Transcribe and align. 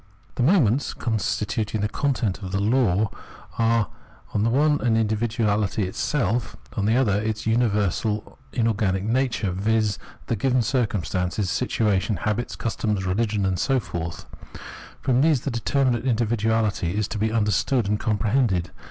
The 0.33 0.41
moments 0.41 0.95
constituting 0.95 1.81
the 1.81 1.87
content 1.87 2.41
of 2.41 2.51
the 2.51 2.59
law 2.59 3.11
are 3.59 3.87
on 4.33 4.41
the 4.41 4.49
one 4.49 4.79
hand 4.79 4.97
individuality 4.97 5.83
itself, 5.83 6.57
on 6.73 6.87
the 6.87 6.97
other 6.97 7.21
its 7.21 7.45
universal 7.45 8.39
inorganic 8.51 9.03
nature, 9.03 9.51
viz. 9.51 9.99
the 10.25 10.35
given 10.35 10.63
circumstances, 10.63 11.51
situation, 11.51 12.15
habits, 12.15 12.55
customs, 12.55 13.01
rehgion, 13.03 13.45
and 13.45 13.59
so 13.59 13.79
forth; 13.79 14.25
from 15.01 15.21
these 15.21 15.41
the 15.41 15.51
determinate 15.51 16.05
individuahty 16.05 16.91
is 16.95 17.07
to 17.09 17.19
be 17.19 17.31
under 17.31 17.51
stood 17.51 17.87
and 17.87 17.99
comprehended. 17.99 18.71